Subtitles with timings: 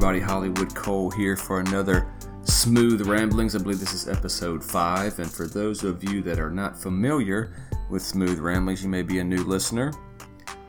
[0.00, 0.20] Everybody?
[0.20, 2.06] Holliwood Kole here for another
[2.44, 3.56] Smooth Ramblings.
[3.56, 5.18] I believe this is episode five.
[5.18, 7.52] And for those of you that are not familiar
[7.90, 9.92] with Smooth Ramblings, you may be a new listener.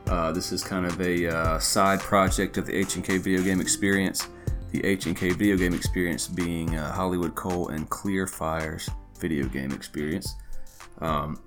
[0.08, 4.26] Uh, this is kind of a uh, side project of the H&K video game experience.
[4.72, 10.34] The H&K video game experience being uh, Holliwood Kole and Kleerfyre's video game experience.
[10.98, 11.40] Um,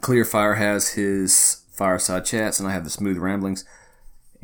[0.00, 3.64] Kleerfyre has his fireside chats, and I have the Smooth Ramblings.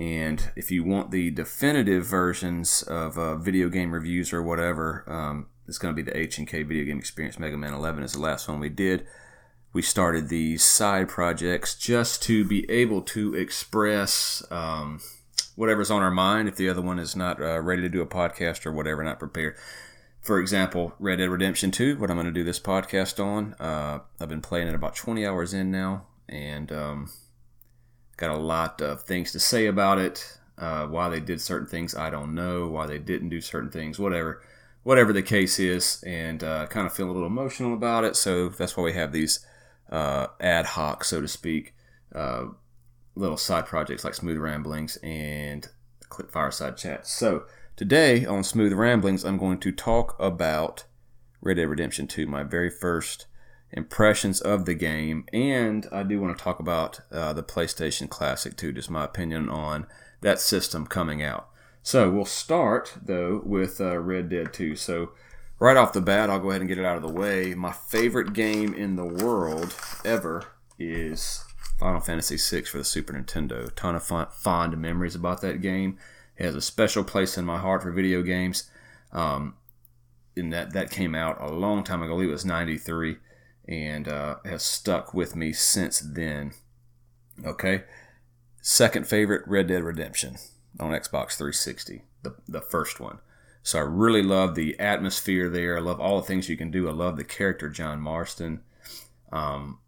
[0.00, 5.48] And if you want the definitive versions of uh, video game reviews or whatever, um,
[5.68, 8.48] it's going to be the H&K Video Game Experience Mega Man 11 is the last
[8.48, 9.06] one we did.
[9.74, 15.00] We started these side projects just to be able to express um,
[15.54, 18.06] whatever's on our mind if the other one is not uh, ready to do a
[18.06, 19.54] podcast or whatever, not prepared.
[20.22, 23.54] For example, Red Dead Redemption 2, what I'm going to do this podcast on.
[23.60, 27.10] Uh, I've been playing it about 20 hours in now, and um,
[28.20, 30.38] Got a lot of things to say about it.
[30.58, 32.68] Uh, why they did certain things, I don't know.
[32.68, 34.42] Why they didn't do certain things, whatever,
[34.82, 38.16] whatever the case is, and uh, kind of feel a little emotional about it.
[38.16, 39.46] So that's why we have these
[39.90, 41.74] uh, ad hoc, so to speak,
[42.14, 42.48] uh,
[43.14, 45.66] little side projects like Smooth Ramblings and
[46.10, 47.10] Click Fireside Chats.
[47.10, 50.84] So today on Smooth Ramblings, I'm going to talk about
[51.40, 53.24] Red Dead Redemption 2, my very first
[53.72, 58.56] impressions of the game, and I do want to talk about uh, the PlayStation Classic
[58.56, 59.86] too, just my opinion on
[60.20, 61.48] that system coming out.
[61.82, 64.76] So we'll start though with uh, Red Dead 2.
[64.76, 65.12] So
[65.58, 67.54] right off the bat, I'll go ahead and get it out of the way.
[67.54, 70.44] My favorite game in the world ever
[70.78, 71.44] is
[71.78, 73.74] Final Fantasy VI for the Super Nintendo.
[73.74, 74.04] Ton of
[74.34, 75.96] fond memories about that game.
[76.36, 78.70] It has a special place in my heart for video games.
[79.12, 79.54] Um,
[80.36, 82.12] and that that came out a long time ago.
[82.12, 83.16] I believe it was '93
[83.70, 86.52] and uh, has stuck with me since then.
[87.44, 87.84] Okay.
[88.60, 90.36] Second favorite, Red Dead Redemption
[90.78, 93.20] on Xbox 360, the, the first one.
[93.62, 95.76] So I really love the atmosphere there.
[95.76, 96.88] I love all the things you can do.
[96.88, 98.62] I love the character John Marston.
[99.32, 99.78] Um,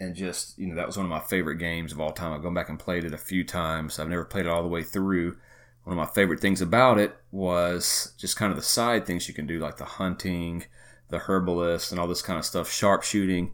[0.00, 2.32] and just, you know, that was one of my favorite games of all time.
[2.32, 3.98] I've gone back and played it a few times.
[3.98, 5.36] I've never played it all the way through.
[5.84, 9.34] One of my favorite things about it was just kind of the side things you
[9.34, 10.64] can do, like the hunting,
[11.08, 13.52] the herbalist and all this kind of stuff, sharpshooting,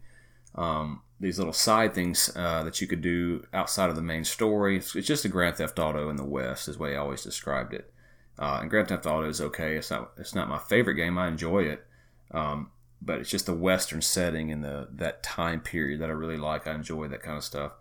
[0.55, 4.79] um, these little side things uh, that you could do outside of the main story.
[4.79, 7.23] It's, it's, just a Grand Theft Auto in the West, is the way I always
[7.23, 7.93] described it.
[8.39, 9.77] Uh, and Grand Theft Auto is okay.
[9.77, 11.19] It's not it's not my favorite game.
[11.19, 11.87] I enjoy it,
[12.31, 12.71] um,
[13.03, 16.67] but it's just the Western setting and the that time period that I really like.
[16.67, 17.73] I enjoy that kind of stuff.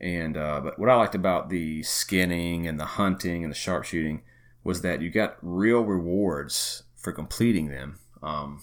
[0.00, 4.22] And uh, but what I liked about the skinning and the hunting and the sharpshooting
[4.62, 7.98] was that you got real rewards for completing them.
[8.22, 8.62] Um,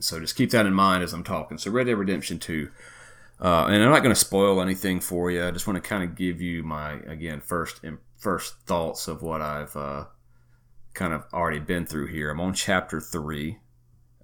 [0.00, 1.58] so just keep that in mind as I'm talking.
[1.58, 2.70] So Red Dead Redemption 2.
[3.40, 5.44] Uh, and I'm not going to spoil anything for you.
[5.44, 7.80] I just want to kind of give you my again first
[8.16, 10.04] first thoughts of what I've uh,
[10.94, 12.30] kind of already been through here.
[12.30, 13.58] I'm on chapter three.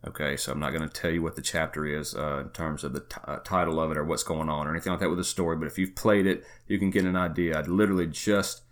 [0.07, 2.85] Okay, so I'm not going to tell you what the chapter is uh, in terms
[2.85, 5.09] of the t- uh, title of it or what's going on or anything like that
[5.09, 5.57] with the story.
[5.57, 7.59] But if you've played it, you can get an idea.
[7.59, 8.63] I literally just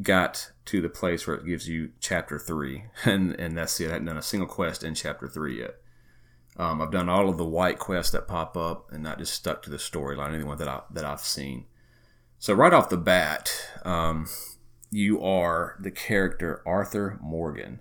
[0.00, 3.88] got to the place where it gives you chapter three, and and that's it.
[3.88, 5.74] I hadn't done a single quest in chapter three yet.
[6.58, 9.62] Um, I've done all of the white quests that pop up and not just stuck
[9.62, 11.66] to the storyline, anyone that I that I've seen.
[12.38, 13.52] So right off the bat,
[13.84, 14.26] um,
[14.90, 17.80] you are the character Arthur Morgan,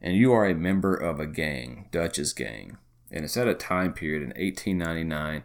[0.00, 2.78] and you are a member of a gang, Dutch's gang,
[3.10, 5.44] and it's at a time period in 1899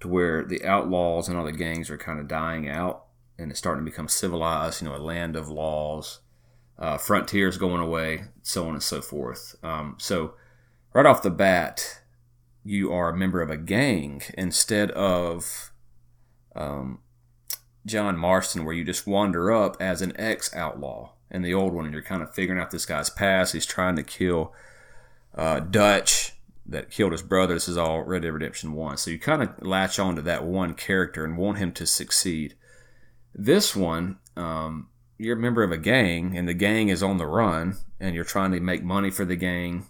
[0.00, 3.04] to where the outlaws and all the gangs are kind of dying out,
[3.38, 4.80] and it's starting to become civilized.
[4.80, 6.20] You know, a land of laws,
[6.78, 9.56] uh, frontiers going away, so on and so forth.
[9.62, 10.34] Um, so
[10.94, 12.00] right off the bat
[12.64, 15.70] you are a member of a gang instead of
[16.56, 17.00] um,
[17.84, 21.84] John Marston, where you just wander up as an ex outlaw in the old one,
[21.84, 23.52] and you're kind of figuring out this guy's past.
[23.52, 24.52] He's trying to kill
[25.34, 26.32] uh, Dutch
[26.66, 27.54] that killed his brother.
[27.54, 28.96] This is all Red Dead Redemption 1.
[28.96, 32.54] So you kind of latch on to that one character and want him to succeed.
[33.34, 34.88] This one, um,
[35.18, 38.24] you're a member of a gang, and the gang is on the run, and you're
[38.24, 39.86] trying to make money for the gang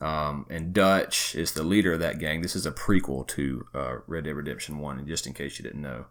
[0.00, 2.42] um, and Dutch is the leader of that gang.
[2.42, 5.62] This is a prequel to uh, Red Dead Redemption 1, and just in case you
[5.62, 6.06] didn't know.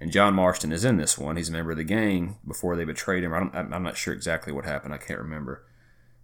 [0.00, 1.36] And John Marston is in this one.
[1.36, 3.32] He's a member of the gang before they betrayed him.
[3.32, 4.94] I am not sure exactly what happened.
[4.94, 5.64] I can't remember.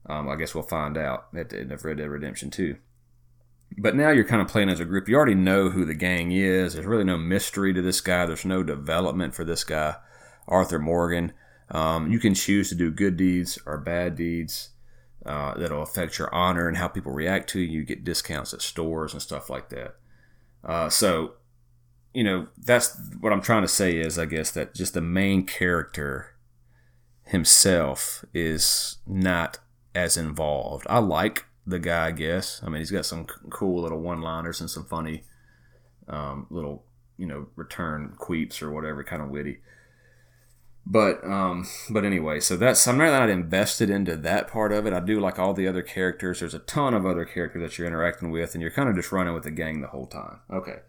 [0.06, 2.76] Um, I guess we'll find out at the end of Red Dead Redemption 2.
[3.78, 5.08] But now you're kind of playing as a group.
[5.08, 6.74] You already know who the gang is.
[6.74, 8.26] There's really no mystery to this guy.
[8.26, 9.96] There's no development for this guy,
[10.46, 11.32] Arthur Morgan.
[11.70, 14.70] Um, you can choose to do good deeds or bad deeds
[15.24, 17.80] uh, that'll affect your honor and how people react to you.
[17.80, 19.96] You get discounts at stores and stuff like that.
[20.64, 21.34] Uh, so,
[22.14, 25.46] you know, that's what I'm trying to say is, I guess, that just the main
[25.46, 26.34] character,
[27.24, 29.58] himself is not
[29.94, 30.86] as involved.
[30.90, 32.60] I like the guy, I guess.
[32.62, 35.22] I mean, he's got some cool little one-liners and some funny
[36.08, 36.84] um, little,
[37.16, 39.60] you know, return queeps or whatever, kind of witty.
[40.84, 44.92] But um, but anyway, so that's I'm not invested into that part of it.
[44.92, 46.40] I do like all the other characters.
[46.40, 49.12] There's a ton of other characters that you're interacting with, and you're kind of just
[49.12, 50.40] running with the gang the whole time.
[50.50, 50.80] Okay,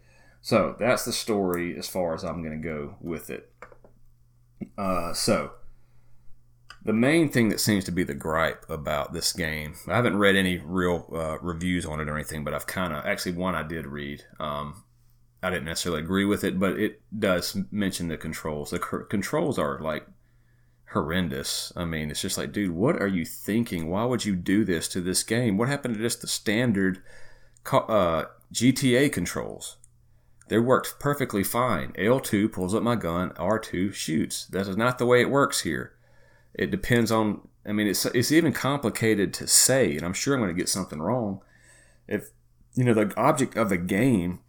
[0.42, 3.52] so that's the story as far as I'm going to go with it.
[4.76, 5.52] Uh, so
[6.84, 10.36] the main thing that seems to be the gripe about this game, I haven't read
[10.36, 13.62] any real uh, reviews on it or anything, but I've kind of actually one I
[13.62, 14.24] did read.
[14.38, 14.83] Um,
[15.44, 18.70] I didn't necessarily agree with it, but it does mention the controls.
[18.70, 20.06] The controls are like
[20.92, 21.70] horrendous.
[21.76, 23.90] I mean, it's just like, dude, what are you thinking?
[23.90, 25.58] Why would you do this to this game?
[25.58, 27.02] What happened to just the standard
[27.70, 28.24] uh,
[28.54, 29.76] GTA controls?
[30.48, 31.92] They worked perfectly fine.
[31.92, 34.46] L2 pulls up my gun, R2 shoots.
[34.46, 35.92] That is not the way it works here.
[36.54, 37.48] It depends on.
[37.66, 40.68] I mean, it's it's even complicated to say, and I'm sure I'm going to get
[40.68, 41.40] something wrong.
[42.06, 42.30] If
[42.74, 44.40] you know the object of a game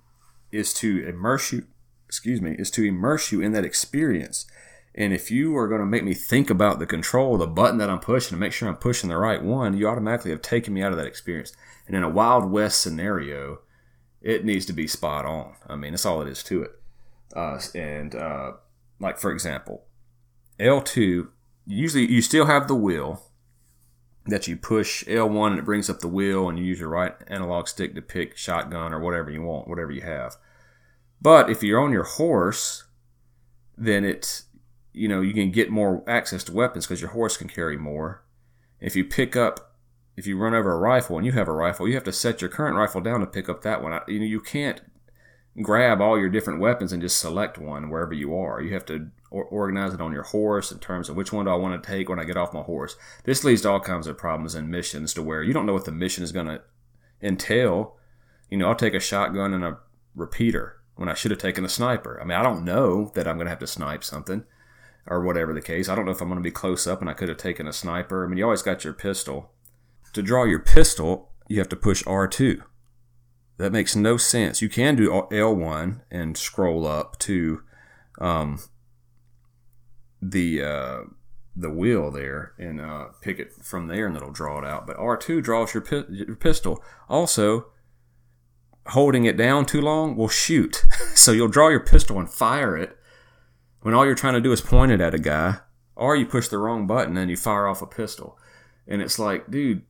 [0.55, 1.65] is to immerse you
[2.07, 4.45] excuse me is to immerse you in that experience.
[4.97, 7.89] And if you are going to make me think about the control the button that
[7.89, 10.81] i'm pushing to make sure i'm pushing the right one you automatically have taken me
[10.81, 11.53] out of that experience.
[11.87, 13.59] And in a wild west scenario
[14.21, 15.55] it needs to be spot on.
[15.67, 16.71] I mean that's all it is to it.
[17.35, 18.53] Uh, and uh,
[18.99, 19.85] like for example
[20.59, 21.27] l2
[21.65, 23.21] usually you still have the wheel
[24.27, 27.13] that you push L1 and it brings up the wheel and you use your right
[27.27, 30.35] analog stick to pick shotgun or whatever you want, whatever you have.
[31.21, 32.85] But if you're on your horse,
[33.77, 34.43] then it's
[34.93, 38.23] you know you can get more access to weapons because your horse can carry more.
[38.79, 39.75] If you pick up,
[40.15, 42.41] if you run over a rifle and you have a rifle, you have to set
[42.41, 43.99] your current rifle down to pick up that one.
[44.07, 44.81] You know you can't
[45.61, 48.61] grab all your different weapons and just select one wherever you are.
[48.61, 51.55] You have to organize it on your horse in terms of which one do I
[51.55, 52.95] want to take when I get off my horse.
[53.23, 55.85] This leads to all kinds of problems and missions to where you don't know what
[55.85, 56.61] the mission is going to
[57.21, 57.97] entail.
[58.49, 59.79] You know, I'll take a shotgun and a
[60.15, 62.19] repeater when I should have taken a sniper.
[62.21, 64.43] I mean, I don't know that I'm going to have to snipe something
[65.07, 65.89] or whatever the case.
[65.89, 67.67] I don't know if I'm going to be close up and I could have taken
[67.67, 68.23] a sniper.
[68.23, 69.51] I mean, you always got your pistol.
[70.13, 72.61] To draw your pistol, you have to push R2.
[73.57, 74.61] That makes no sense.
[74.61, 77.61] You can do L1 and scroll up to
[78.19, 78.59] um,
[80.21, 80.99] the uh,
[81.55, 84.85] the wheel there and uh, pick it from there, and it'll draw it out.
[84.85, 86.83] But R2 draws your, pi- your pistol.
[87.07, 87.67] Also,
[88.87, 90.85] holding it down too long will shoot.
[91.15, 92.97] so you'll draw your pistol and fire it
[93.81, 95.57] when all you're trying to do is point it at a guy,
[95.95, 98.37] or you push the wrong button and you fire off a pistol.
[98.87, 99.83] And it's like, dude,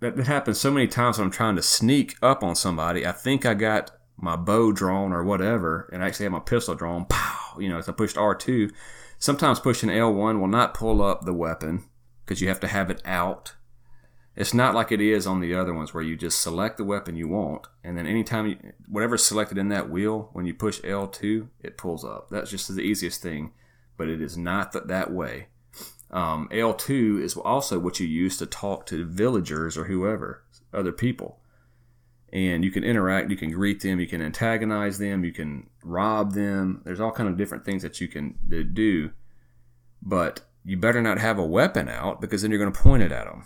[0.00, 3.06] that, that happens so many times when I'm trying to sneak up on somebody.
[3.06, 6.74] I think I got my bow drawn or whatever, and I actually have my pistol
[6.74, 7.06] drawn.
[7.06, 7.58] Pow!
[7.58, 8.70] You know, if I pushed R2
[9.22, 11.84] Sometimes pushing L1 will not pull up the weapon
[12.24, 13.54] because you have to have it out.
[14.34, 17.16] It's not like it is on the other ones where you just select the weapon
[17.16, 18.56] you want, and then anytime you,
[18.88, 22.30] whatever's selected in that wheel, when you push L2, it pulls up.
[22.30, 23.52] That's just the easiest thing,
[23.96, 25.48] but it is not th- that way.
[26.10, 31.38] Um, L2 is also what you use to talk to villagers or whoever, other people
[32.32, 36.32] and you can interact you can greet them you can antagonize them you can rob
[36.32, 38.34] them there's all kind of different things that you can
[38.72, 39.10] do
[40.00, 43.12] but you better not have a weapon out because then you're going to point it
[43.12, 43.44] at them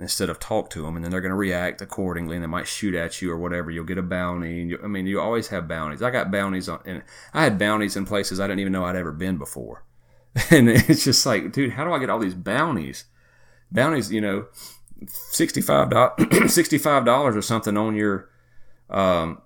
[0.00, 2.68] instead of talk to them and then they're going to react accordingly and they might
[2.68, 3.70] shoot at you or whatever.
[3.70, 6.02] You'll get a bounty and you, i mean you always have bounties.
[6.02, 7.02] I got bounties on and
[7.34, 9.84] i had bounties in places i didn't even know i'd ever been before.
[10.50, 13.04] And it's just like dude how do i get all these bounties?
[13.70, 14.46] Bounties you know
[15.04, 18.28] $65 $65 or something on your
[18.90, 19.42] um,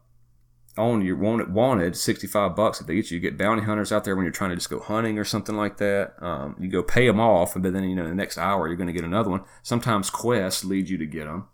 [0.79, 3.17] on your wanted wanted 65 bucks if they get you.
[3.17, 5.57] you get bounty hunters out there when you're trying to just go hunting or something
[5.57, 6.15] like that.
[6.21, 8.87] Um, you go pay them off but then you know the next hour you're going
[8.87, 9.45] to get another one.
[9.63, 11.49] Sometimes quests lead you to get them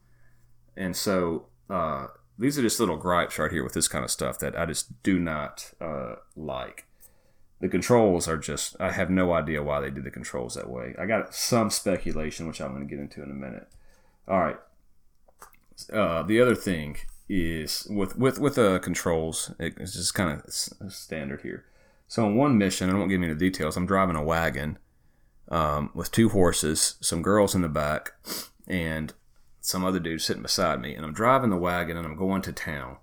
[0.76, 2.06] and so uh,
[2.38, 5.02] these are just little gripes right here with this kind of stuff that i just
[5.02, 6.86] do not uh, like.
[7.60, 10.94] The controls are just i have no idea why they did the controls that way.
[10.98, 13.68] I got some speculation which i'm going to get into in a minute.
[14.28, 14.58] All right.
[15.92, 16.96] Uh, the other thing
[17.28, 19.52] is with with with the uh, controls.
[19.58, 21.64] It's just kind of standard here.
[22.06, 23.76] So on one mission, I won't give you the details.
[23.76, 24.78] I'm driving a wagon
[25.50, 28.12] um, with two horses, some girls in the back,
[28.66, 29.12] and
[29.60, 30.94] some other dude sitting beside me.
[30.94, 32.96] And I'm driving the wagon and I'm going to town.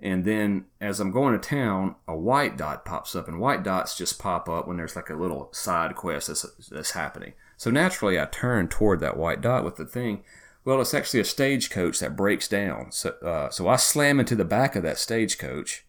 [0.00, 3.96] And then as I'm going to town, a white dot pops up, and white dots
[3.96, 7.34] just pop up when there's like a little side quest that's, that's happening.
[7.56, 10.24] So naturally, I turn toward that white dot with the thing
[10.64, 12.90] well, it's actually a stagecoach that breaks down.
[12.90, 15.84] So, uh, so I slam into the back of that stagecoach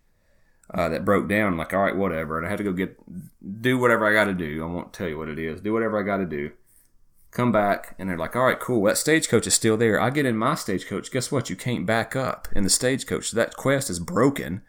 [0.74, 1.53] uh, that broke down.
[1.53, 2.38] I'm like, all right, whatever.
[2.38, 2.98] And I had to go get,
[3.62, 4.63] do whatever I got to do.
[4.63, 5.62] I won't tell you what it is.
[5.62, 6.51] Do whatever I got to do.
[7.32, 8.84] Come back, and they're like, all right, cool.
[8.86, 10.00] That stagecoach is still there.
[10.00, 11.12] I get in my stagecoach.
[11.12, 11.50] Guess what?
[11.50, 13.29] You can't back up in the stagecoach.
[13.29, 14.62] So That quest is broken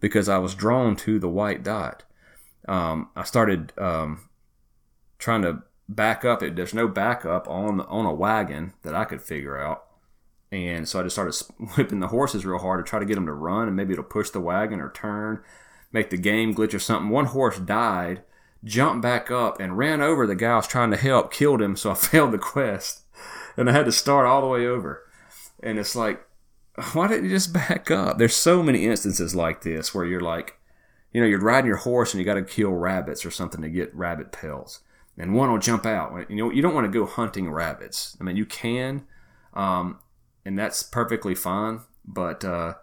[0.00, 2.02] because I was drawn to the white dot.
[2.66, 4.28] Um, I started um,
[5.18, 6.42] trying to back up.
[6.42, 9.84] It there's no backup on on a wagon that I could figure out,
[10.50, 11.34] and so I just started
[11.76, 14.04] whipping the horses real hard to try to get them to run, and maybe it'll
[14.04, 15.42] push the wagon or turn,
[15.92, 17.10] make the game glitch or something.
[17.10, 18.22] One horse died
[18.64, 21.76] jumped back up and ran over the guy I was trying to help, killed him,
[21.76, 23.02] so I failed the quest.
[23.56, 25.02] And I had to start all the way over.
[25.62, 26.26] And it's like,
[26.92, 28.18] why didn't you just back up?
[28.18, 30.58] There's so many instances like this where you're like,
[31.12, 33.68] you know, you're riding your horse and you got to kill rabbits or something to
[33.68, 34.80] get rabbit pelts.
[35.16, 36.28] And one will jump out.
[36.28, 38.16] You know, you don't want to go hunting rabbits.
[38.20, 39.06] I mean, you can,
[39.52, 40.00] um,
[40.44, 41.80] and that's perfectly fine.
[42.04, 42.74] But uh,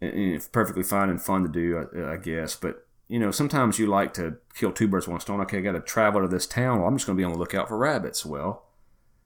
[0.00, 2.56] it's perfectly fine and fun to do, I, I guess.
[2.56, 5.40] But you know, sometimes you like to kill two birds with one stone.
[5.42, 6.78] Okay, I got to travel to this town.
[6.78, 8.24] Well, I'm just going to be on the lookout for rabbits.
[8.24, 8.64] Well,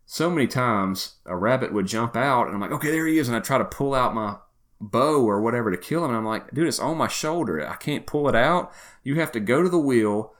[0.06, 3.28] so many times a rabbit would jump out, and I'm like, okay, there he is,
[3.28, 4.36] and I try to pull out my
[4.80, 7.66] bow or whatever to kill him, and I'm like, dude, it's on my shoulder.
[7.66, 8.72] I can't pull it out.
[9.02, 10.32] You have to go to the wheel,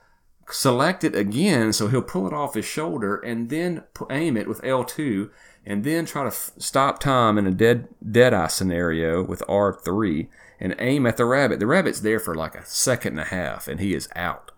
[0.53, 4.61] select it again, so he'll pull it off his shoulder, and then aim it with
[4.61, 5.29] L2,
[5.65, 10.27] and then try to f- stop time in a dead dead eye scenario with R3
[10.59, 11.59] and aim at the rabbit.
[11.59, 14.51] The rabbit's there for like a second and a half and he is out.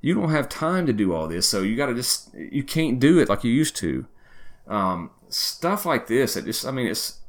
[0.00, 2.98] You don't have time to do all this, so you got to just, you can't
[2.98, 4.06] do it like you used to.
[4.66, 7.19] Um, stuff like this, it just, I mean, it's,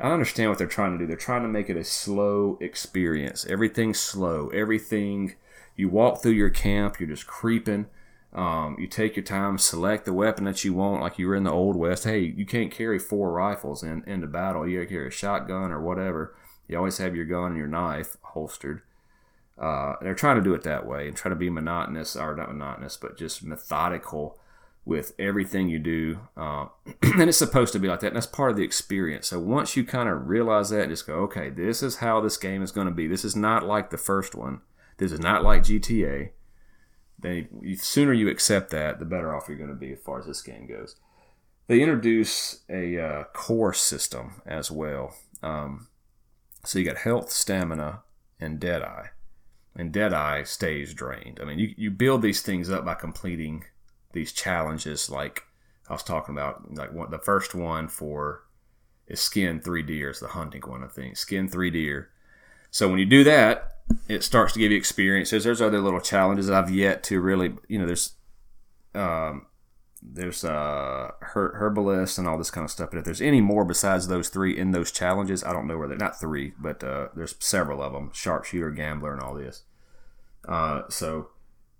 [0.00, 1.06] I understand what they're trying to do.
[1.06, 3.44] They're trying to make it a slow experience.
[3.46, 4.48] Everything's slow.
[4.50, 5.34] Everything,
[5.76, 7.86] you walk through your camp, you're just creeping.
[8.32, 11.44] Um, you take your time, select the weapon that you want, like you were in
[11.44, 12.04] the old west.
[12.04, 14.68] Hey, you can't carry four rifles in into battle.
[14.68, 16.36] You carry a shotgun or whatever.
[16.68, 18.82] You always have your gun and your knife holstered.
[19.58, 22.52] Uh, they're trying to do it that way and try to be monotonous, or not
[22.52, 24.38] monotonous, but just methodical
[24.88, 26.18] with everything you do.
[26.34, 26.66] Uh,
[27.02, 28.08] and it's supposed to be like that.
[28.08, 29.28] And that's part of the experience.
[29.28, 32.38] So once you kind of realize that, and just go, okay, this is how this
[32.38, 33.06] game is going to be.
[33.06, 34.62] This is not like the first one.
[34.96, 36.30] This is not like GTA.
[37.18, 40.20] Then the sooner you accept that, the better off you're going to be as far
[40.20, 40.96] as this game goes.
[41.66, 45.14] They introduce a uh, core system as well.
[45.42, 45.88] Um,
[46.64, 48.04] so you got health, stamina,
[48.40, 49.08] and Deadeye.
[49.76, 51.40] And Deadeye stays drained.
[51.42, 53.64] I mean, you, you build these things up by completing
[54.12, 55.44] these challenges like
[55.88, 56.74] I was talking about.
[56.74, 58.44] Like one, the first one for
[59.06, 61.16] is skin three deers, the hunting one, I think.
[61.16, 62.10] Skin three deer.
[62.70, 65.44] So when you do that, it starts to give you experiences.
[65.44, 68.12] There's other little challenges I've yet to really, you know, there's
[68.94, 69.46] um,
[70.02, 72.90] there's uh her- herbalist and all this kind of stuff.
[72.90, 75.88] But if there's any more besides those three in those challenges, I don't know where
[75.88, 79.62] they're not three, but uh, there's several of them: sharpshooter, gambler, and all this.
[80.46, 81.30] Uh, so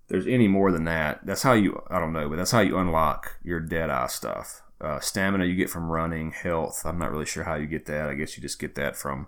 [0.09, 1.25] there's any more than that.
[1.25, 4.61] That's how you I don't know, but that's how you unlock your dead eye stuff.
[4.81, 6.83] Uh, stamina you get from running, health.
[6.85, 8.09] I'm not really sure how you get that.
[8.09, 9.27] I guess you just get that from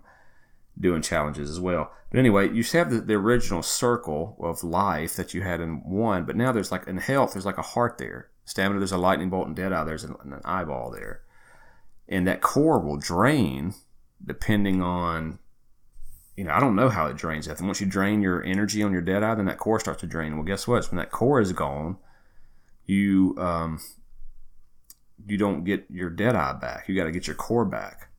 [0.80, 1.92] doing challenges as well.
[2.10, 6.26] But anyway, you have the, the original circle of life that you had in one,
[6.26, 8.30] but now there's like in health, there's like a heart there.
[8.46, 11.22] Stamina, there's a lightning bolt, and dead eye, there's an, an eyeball there.
[12.08, 13.74] And that core will drain
[14.24, 15.40] depending on,
[16.42, 17.46] you know, I don't know how it drains.
[17.46, 17.60] that.
[17.60, 20.08] And once you drain your energy on your dead eye, then that core starts to
[20.08, 20.36] drain.
[20.36, 20.84] Well, guess what?
[20.90, 21.98] When that core is gone,
[22.88, 23.80] you um,
[25.28, 26.90] you don't get your dead eye back.
[26.90, 28.10] You got to get your core back.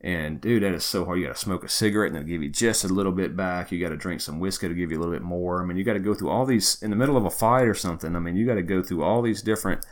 [0.00, 1.18] And dude, that is so hard.
[1.18, 3.70] You got to smoke a cigarette and they'll give you just a little bit back.
[3.70, 5.62] You got to drink some whiskey to give you a little bit more.
[5.62, 7.68] I mean, you got to go through all these in the middle of a fight
[7.68, 8.16] or something.
[8.16, 9.84] I mean, you got to go through all these different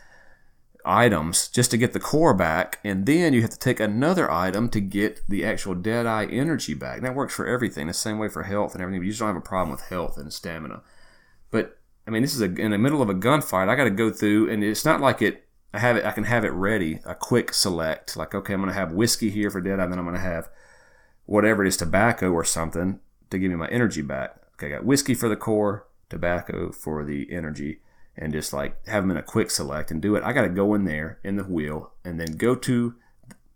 [0.88, 2.80] items just to get the core back.
[2.82, 6.74] And then you have to take another item to get the actual dead eye energy
[6.74, 6.96] back.
[6.96, 7.86] And that works for everything.
[7.86, 9.00] The same way for health and everything.
[9.00, 10.82] But you just don't have a problem with health and stamina.
[11.50, 13.68] But I mean, this is a, in the middle of a gunfight.
[13.68, 16.04] I got to go through, and it's not like it I have it.
[16.04, 17.00] I can have it ready.
[17.04, 19.98] A quick select, like okay, I'm going to have whiskey here for dead eye, then
[19.98, 20.48] I'm going to have
[21.26, 24.36] whatever it is, tobacco or something to give me my energy back.
[24.54, 27.80] Okay, I got whiskey for the core, tobacco for the energy,
[28.18, 30.24] and just like have them in a quick select and do it.
[30.24, 32.94] I got to go in there in the wheel and then go to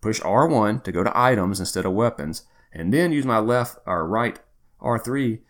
[0.00, 4.06] push R1 to go to items instead of weapons, and then use my left or
[4.06, 4.40] right
[4.80, 5.40] R3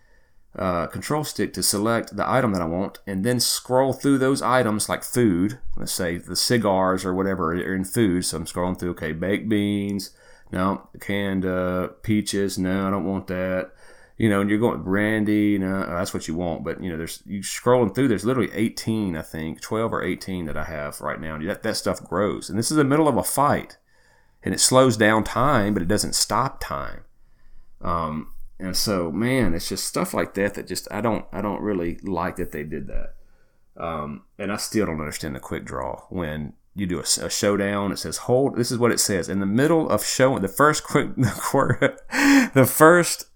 [0.57, 4.43] uh, control stick to select the item that I want and then scroll through those
[4.43, 5.59] items like food.
[5.77, 8.25] Let's say the cigars or whatever are in food.
[8.25, 10.11] So I'm scrolling through, okay, baked beans.
[10.51, 12.59] No, canned uh, peaches.
[12.59, 13.73] No, I don't want that.
[14.19, 15.59] You know, and you're going brandy.
[15.59, 16.65] No, that's what you want.
[16.65, 20.45] But, you know, there's you scrolling through, there's literally 18, I think, 12 or 18
[20.47, 21.35] that I have right now.
[21.35, 22.49] And that, that stuff grows.
[22.49, 23.79] And this is the middle of a fight.
[24.43, 27.05] And it slows down time, but it doesn't stop time.
[27.81, 31.61] Um, and so, man, it's just stuff like that that just I don't I don't
[31.61, 33.15] really like that they did that.
[33.77, 37.91] Um, and I still don't understand the quick draw when you do a, a, showdown.
[37.91, 38.57] It says hold.
[38.57, 43.27] This is what it says in the middle of showing the first quick the first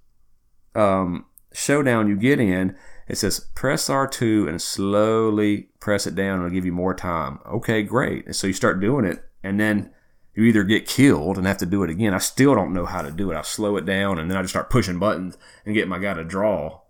[0.76, 2.76] um, showdown you get in.
[3.08, 6.38] It says press R2 and slowly press it down.
[6.38, 7.38] It'll give you more time.
[7.46, 8.34] Okay, great.
[8.34, 9.90] So you start doing it, and then
[10.34, 12.12] you either get killed and have to do it again.
[12.12, 13.36] I still don't know how to do it.
[13.36, 16.14] I slow it down, and then I just start pushing buttons and get my guy
[16.14, 16.80] to draw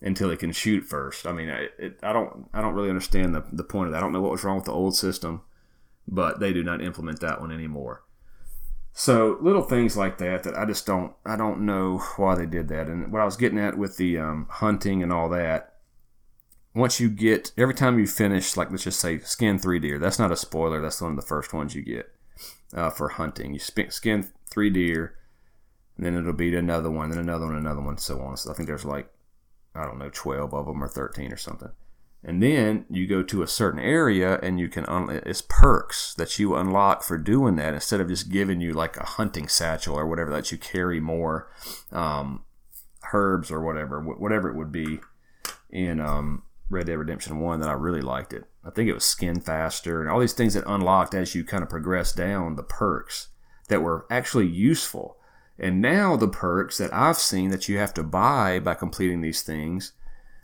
[0.00, 1.26] until he can shoot first.
[1.26, 3.98] I mean, it, it, I don't I don't really understand the, the point of that.
[3.98, 5.42] I don't know what was wrong with the old system,
[6.06, 8.04] but they do not implement that one anymore.
[8.96, 12.68] So little things like that that I just don't I don't know why they did
[12.68, 12.86] that.
[12.86, 15.74] And what I was getting at with the um, hunting and all that,
[16.76, 19.98] once you get every time you finish, like let's just say skin three deer.
[19.98, 20.80] That's not a spoiler.
[20.80, 22.14] That's one of the first ones you get
[22.72, 23.52] uh, for hunting.
[23.52, 25.16] You skin three deer,
[25.96, 28.36] and then it'll be another one, then another one, another one, so on.
[28.36, 29.10] So I think there's like
[29.74, 31.70] I don't know, 12 of them or 13 or something.
[32.24, 36.38] And then you go to a certain area and you can, un- it's perks that
[36.38, 40.06] you unlock for doing that instead of just giving you like a hunting satchel or
[40.06, 41.50] whatever that you carry more
[41.92, 42.44] um,
[43.12, 45.00] herbs or whatever, whatever it would be
[45.68, 48.44] in um, Red Dead Redemption 1 that I really liked it.
[48.64, 51.62] I think it was skin faster and all these things that unlocked as you kind
[51.62, 53.28] of progress down the perks
[53.68, 55.18] that were actually useful.
[55.58, 59.42] And now the perks that I've seen that you have to buy by completing these
[59.42, 59.92] things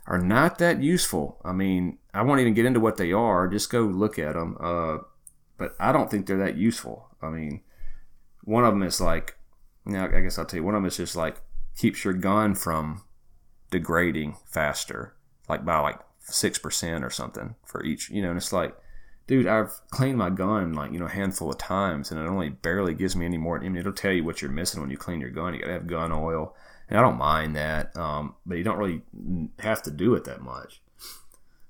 [0.07, 1.39] are not that useful.
[1.43, 3.47] I mean, I won't even get into what they are.
[3.47, 4.57] Just go look at them.
[4.59, 4.97] Uh,
[5.57, 7.07] but I don't think they're that useful.
[7.21, 7.61] I mean,
[8.43, 9.37] one of them is like,
[9.85, 11.41] you know, I guess I'll tell you, one of them is just like
[11.77, 13.03] keeps your gun from
[13.69, 15.15] degrading faster,
[15.47, 18.09] like by like six percent or something for each.
[18.09, 18.75] You know, and it's like
[19.31, 22.49] dude, I've cleaned my gun like you know a handful of times, and it only
[22.49, 23.57] barely gives me any more.
[23.57, 25.53] I mean, it'll tell you what you're missing when you clean your gun.
[25.53, 26.53] You gotta have gun oil,
[26.91, 29.01] and I don't mind that, um, but you don't really
[29.59, 30.81] have to do it that much.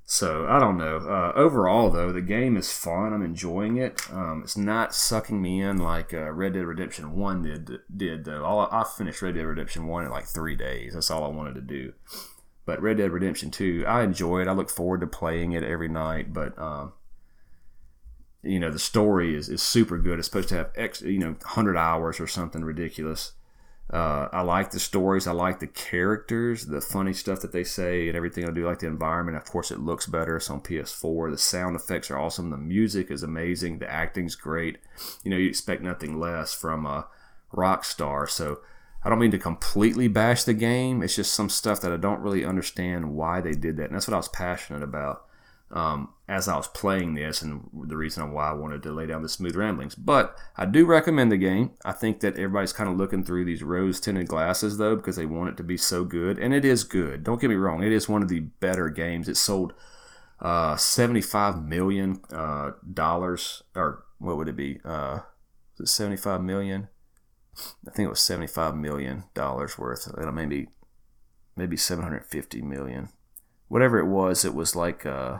[0.03, 0.97] So I don't know.
[0.97, 3.13] Uh, overall, though, the game is fun.
[3.13, 4.01] I'm enjoying it.
[4.12, 7.79] Um, it's not sucking me in like uh, Red Dead Redemption One did.
[7.95, 8.43] Did though?
[8.43, 10.95] All, I finished Red Dead Redemption One in like three days.
[10.95, 11.93] That's all I wanted to do.
[12.65, 14.47] But Red Dead Redemption Two, I enjoy it.
[14.47, 16.34] I look forward to playing it every night.
[16.34, 16.93] But um,
[18.41, 20.17] you know the story is, is super good.
[20.17, 23.34] It's supposed to have X, you know, hundred hours or something ridiculous.
[23.91, 25.27] Uh, I like the stories.
[25.27, 28.47] I like the characters, the funny stuff that they say, and everything.
[28.47, 29.36] I do like the environment.
[29.36, 30.38] Of course, it looks better.
[30.38, 31.30] It's on PS4.
[31.30, 32.51] The sound effects are awesome.
[32.51, 33.80] The music is amazing.
[33.80, 34.77] The acting's great.
[35.23, 37.08] You know, you expect nothing less from a
[37.54, 38.30] Rockstar.
[38.30, 38.60] So
[39.04, 41.04] I don't mean to completely bash the game.
[41.04, 44.08] It's just some stuff that I don't really understand why they did that, and that's
[44.08, 45.25] what I was passionate about
[45.71, 49.21] um, as I was playing this, and the reason why I wanted to lay down
[49.21, 49.95] the smooth ramblings.
[49.95, 51.71] But I do recommend the game.
[51.86, 55.25] I think that everybody's kind of looking through these rose tinted glasses though, because they
[55.25, 57.23] want it to be so good, and it is good.
[57.23, 59.27] Don't get me wrong; it is one of the better games.
[59.27, 59.73] It sold
[60.39, 64.79] uh, seventy-five million uh, dollars, or what would it be?
[64.84, 65.19] Uh,
[65.79, 66.89] it seventy-five million?
[67.88, 70.10] I think it was seventy-five million dollars worth.
[70.34, 70.67] Maybe,
[71.55, 73.10] maybe seven hundred fifty million.
[73.67, 75.05] Whatever it was, it was like.
[75.05, 75.39] Uh,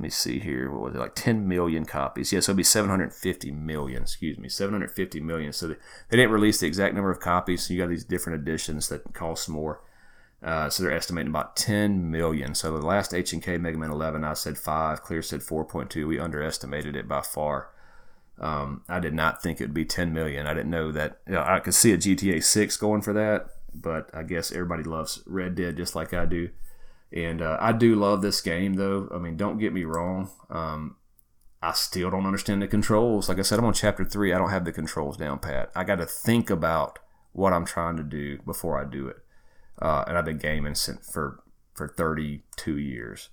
[0.00, 0.70] let me see here.
[0.70, 2.32] What was it like 10 million copies?
[2.32, 4.04] Yeah, so it'd be 750 million.
[4.04, 5.52] Excuse me, 750 million.
[5.52, 5.74] So they,
[6.08, 7.66] they didn't release the exact number of copies.
[7.66, 9.82] So you got these different editions that cost more.
[10.42, 12.54] Uh, so they're estimating about 10 million.
[12.54, 15.02] So the last HNK Mega Man 11, I said five.
[15.02, 16.08] Kleer said 4.2.
[16.08, 17.68] We underestimated it by far.
[18.38, 20.46] Um, I did not think it would be 10 million.
[20.46, 21.18] I didn't know that.
[21.26, 24.82] You know, I could see a GTA 6 going for that, but I guess everybody
[24.82, 26.48] loves Red Dead just like I do.
[27.12, 29.08] And uh, I do love this game, though.
[29.12, 30.30] I mean, don't get me wrong.
[30.48, 30.96] Um,
[31.62, 33.28] I still don't understand the controls.
[33.28, 34.32] Like I said, I'm on chapter three.
[34.32, 35.70] I don't have the controls down pat.
[35.74, 36.98] I got to think about
[37.32, 39.18] what I'm trying to do before I do it.
[39.80, 41.42] Uh, and I've been gaming since for
[41.74, 43.30] for 32 years.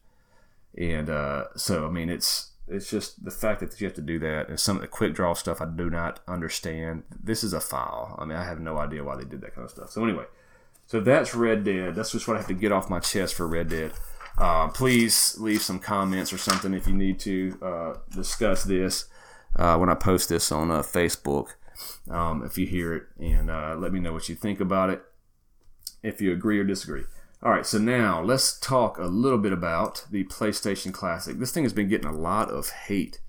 [0.78, 4.20] And uh, so, I mean, it's it's just the fact that you have to do
[4.20, 7.04] that and some of the quick draw stuff I do not understand.
[7.24, 8.16] This is a file.
[8.20, 9.92] I mean, I have no idea why they did that kind of stuff.
[9.92, 10.26] So anyway,
[10.88, 11.96] so that's Red Dead.
[11.96, 13.92] That's just what I have to get off my chest for Red Dead.
[14.38, 19.06] Uh, please leave some comments or something if you need to uh, discuss this
[19.56, 21.50] uh, when I post this on uh, Facebook.
[22.10, 25.04] Um, if you hear it, and uh, let me know what you think about it.
[26.02, 27.04] If you agree or disagree.
[27.44, 31.38] All right, so now let's talk a little bit about the PlayStation Classic.
[31.38, 33.20] This thing has been getting a lot of hate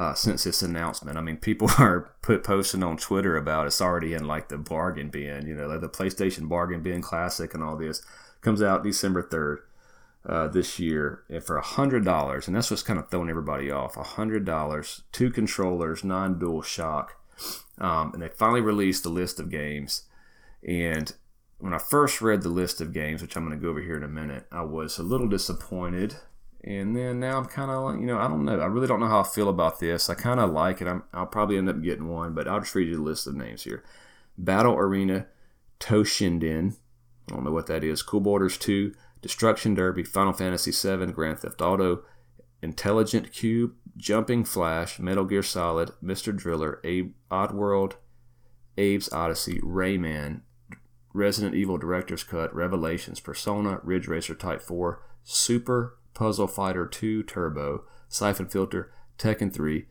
[0.00, 1.18] uh, since this announcement.
[1.18, 5.10] I mean, people are put posting on Twitter about it's already in like the bargain
[5.10, 8.02] bin, you know, like the PlayStation bargain bin classic and all this
[8.40, 9.62] comes out December third
[10.24, 13.98] uh, this year for a hundred dollars, and that's what's kind of throwing everybody off.
[13.98, 17.16] A hundred dollars, two controllers, non-dual shock,
[17.76, 20.04] um, and they finally released the list of games.
[20.66, 21.12] And
[21.58, 23.98] when I first read the list of games, which I'm going to go over here
[23.98, 26.16] in a minute, I was a little disappointed
[26.62, 28.60] And then now I'm kind of like, you know, I don't know.
[28.60, 30.10] I really don't know how I feel about this.
[30.10, 30.88] I kind of like it.
[30.88, 33.34] I'm, I'll probably end up getting one, but I'll just read you the list of
[33.34, 33.82] names here
[34.36, 35.26] Battle Arena
[35.78, 36.76] Toshinden.
[37.30, 38.02] I don't know what that is.
[38.02, 38.92] Cool Borders 2,
[39.22, 42.02] Destruction Derby, Final Fantasy 7, Grand Theft Auto,
[42.60, 46.36] Intelligent Qube, Jumping Flash, Metal Gear Solid, Mr.
[46.36, 47.94] Driller, Abe, Oddworld,
[48.76, 50.40] Abe's Odyssey, Rayman,
[51.12, 57.84] Resident Evil Director's Cut, Revelations, Persona, Ridge Racer Type 4, Super Puzzle Fighter 2 Turbo,
[58.08, 59.86] Siphon Filter, Tekken 3,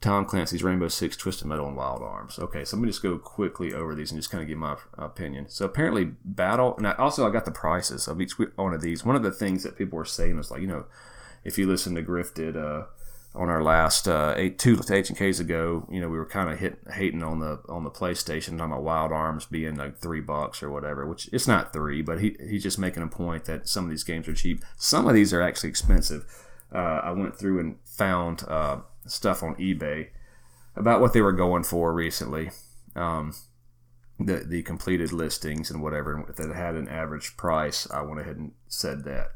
[0.00, 2.38] Tom Clancy's Rainbow Six, Twisted Metal, and Wild Arms.
[2.38, 4.76] Okay, so let me just go quickly over these and just kind of give my
[4.98, 5.48] opinion.
[5.48, 9.04] So apparently, Battle, and I, also I got the prices of each one of these.
[9.04, 10.84] One of the things that people were saying was like, you know,
[11.42, 12.86] if you listen to Grifted uh,
[13.34, 16.50] on our last uh, eight two H and K's ago, you know, we were kind
[16.50, 20.20] of hit hating on the on the PlayStation, talking about Wild Arms being like three
[20.20, 23.68] bucks or whatever, which it's not three, but he he's just making a point that
[23.68, 24.64] some of these games are cheap.
[24.76, 26.24] Some of these are actually expensive.
[26.72, 30.08] Uh, I went through and found uh, stuff on eBay
[30.76, 32.50] about what they were going for recently.
[32.94, 33.34] Um,
[34.18, 37.90] the the completed listings and whatever that had an average price.
[37.90, 39.32] I went ahead and said that.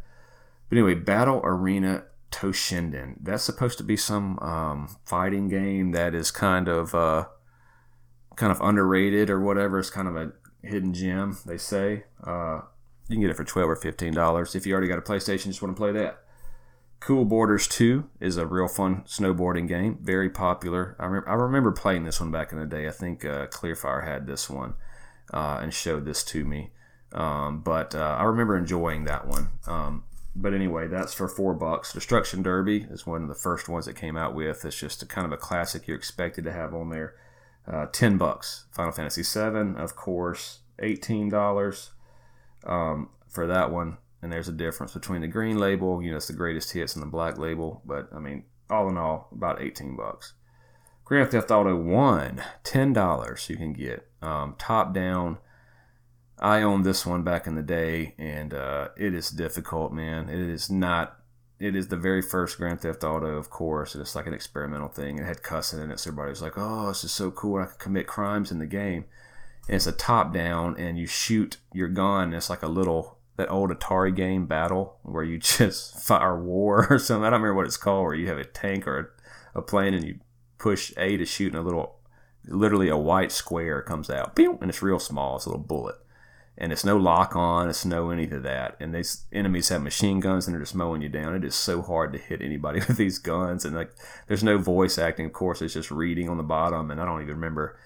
[0.68, 3.16] But anyway, Battle Arena Toshinden.
[3.20, 7.26] That's supposed to be some um, fighting game that is kind of uh,
[8.36, 9.78] kind of underrated or whatever.
[9.78, 12.04] It's kind of a hidden gem, they say.
[12.24, 12.60] Uh,
[13.08, 15.46] you can get it for twelve or fifteen dollars if you already got a PlayStation.
[15.46, 16.24] Just want to play that.
[17.00, 20.96] Cool Borders 2 is a real fun snowboarding game, very popular.
[20.98, 22.88] I, I remember playing this one back in the day.
[22.88, 24.74] I think uh, Kleerfyre had this one
[25.32, 26.70] uh, and showed this to me.
[27.12, 29.48] Um, but uh, I remember enjoying that one.
[29.66, 30.04] Um,
[30.40, 31.92] but anyway, that's for four bucks.
[31.92, 34.64] Destruction Derby is one of the first ones that came out with.
[34.64, 37.14] It's just a kind of a classic you're expected to have on there.
[37.66, 38.66] Uh, Ten bucks.
[38.72, 41.90] Final Fantasy VII, of course, eighteen dollars
[42.64, 46.26] um, for that one and there's a difference between the green label, you know, it's
[46.26, 47.82] the greatest hits, and the black label.
[47.84, 50.34] But I mean, all in all, about 18 bucks.
[51.04, 54.08] Grand Theft Auto 1, $10 you can get.
[54.20, 55.38] Um, top down.
[56.40, 60.28] I owned this one back in the day, and uh, it is difficult, man.
[60.28, 61.16] It is not.
[61.58, 64.88] It is the very first Grand Theft Auto, of course, and it's like an experimental
[64.88, 65.18] thing.
[65.18, 67.60] It had cussing in it, so everybody was like, "Oh, this is so cool!
[67.60, 69.06] I can commit crimes in the game."
[69.66, 72.24] And it's a top down, and you shoot your gun.
[72.24, 76.86] And it's like a little that old Atari game Battle where you just fire war
[76.90, 77.24] or something.
[77.24, 79.14] I don't remember what it's called, where you have a tank or
[79.54, 80.20] a, a plane and you
[80.58, 81.96] push A to shoot and a little,
[82.46, 85.36] literally a white square comes out, and it's real small.
[85.36, 85.96] It's a little bullet.
[86.60, 88.76] And it's no lock on, it's no any of that.
[88.80, 91.36] And these enemies have machine guns and they're just mowing you down.
[91.36, 93.64] It is so hard to hit anybody with these guns.
[93.64, 93.92] And like,
[94.26, 95.62] there's no voice acting, of course.
[95.62, 96.90] It's just reading on the bottom.
[96.90, 97.78] And I don't even remember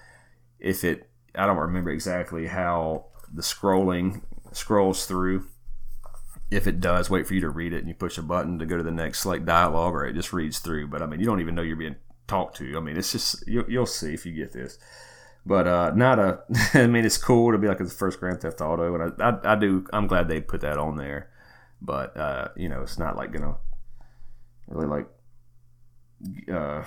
[0.59, 1.09] if it.
[1.35, 5.47] I don't remember exactly how the scrolling scrolls through.
[6.49, 8.65] If it does, wait for you to read it and you push a button to
[8.65, 10.87] go to the next like dialogue or it just reads through.
[10.87, 11.95] But I mean, you don't even know you're being
[12.27, 12.77] talked to.
[12.77, 14.77] I mean, it's just, you, will see if you get this.
[15.45, 16.39] But uh, not a,
[16.73, 18.95] I mean, it's cool to be like the first Grand Theft Auto.
[18.95, 21.29] And I, I, I do, I'm glad they put that on there.
[21.81, 23.57] But, uh, you know, it's not like to
[24.67, 25.07] really like,
[26.53, 26.83] uh,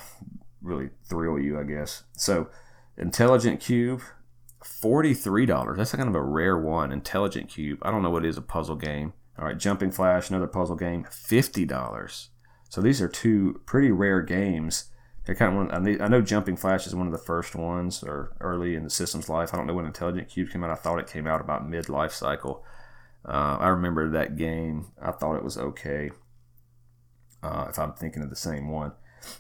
[0.63, 2.05] really thrill you, I guess.
[2.17, 2.49] So,
[2.97, 4.01] Intelligent Qube,
[4.65, 5.77] $43.
[5.77, 6.93] That's kind of a rare one.
[6.93, 7.79] Intelligent Qube.
[7.83, 8.39] I don't know what it is.
[8.39, 9.13] a puzzle game.
[9.39, 12.29] All right, Jumping Flash, another puzzle game, $50.
[12.71, 14.87] So these are two pretty rare games.
[15.27, 18.37] They're kind of one, I know Jumping Flash is one of the first ones or
[18.41, 19.53] early in the system's life.
[19.53, 20.71] I don't know when Intelligent Qube came out.
[20.71, 22.65] I thought it came out about mid life cycle.
[23.25, 24.93] Uh, I remember that game.
[25.03, 26.13] I thought it was okay.
[27.43, 28.93] Uh, if I'm thinking of the same one.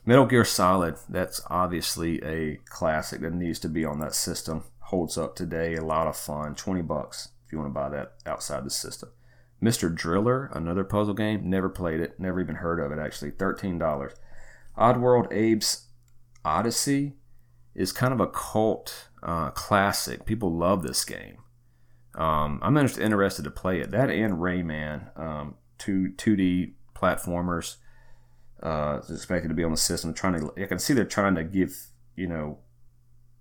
[0.04, 5.16] Metal Gear Solid, that's obviously a classic that needs to be on that system holds
[5.16, 5.74] up today.
[5.74, 6.56] A lot of fun.
[6.56, 9.10] 20 bucks if you want to buy that outside the system.
[9.62, 9.94] Mr.
[9.94, 11.48] Driller, another puzzle game.
[11.48, 12.18] Never played it.
[12.18, 13.30] Never even heard of it, actually.
[13.30, 14.14] $13.
[14.76, 15.86] Oddworld Abe's
[16.44, 17.14] Odyssey
[17.74, 20.24] is kind of a cult uh, classic.
[20.24, 21.38] People love this game.
[22.14, 23.90] Um, I'm interested to play it.
[23.90, 27.76] That and Rayman, um, two 2D platformers,
[28.62, 30.14] uh, expected to be on the system.
[30.14, 31.76] Trying to, I can see they're trying to give
[32.14, 32.58] you know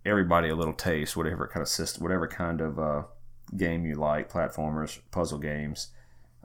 [0.05, 3.03] everybody a little taste, whatever kind of system, whatever kind of uh,
[3.55, 5.89] game you like, platformers, puzzle games,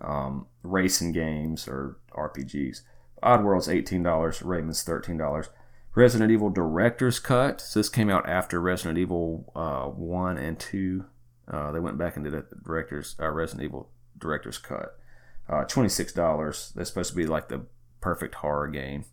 [0.00, 2.83] um, racing games, or RPGs.
[3.23, 5.49] Oddworld's eighteen dollars, Rayman's thirteen dollars.
[5.95, 7.61] Resident Evil Director's Cut.
[7.61, 11.07] So this came out after Resident Evil uh, one and two.
[11.51, 14.97] Uh, they went back and did the director's uh, Resident Evil Director's Cut.
[15.49, 16.73] Uh, Twenty six dollars.
[16.77, 17.67] That's supposed to be like the
[18.01, 19.05] perfect horror game.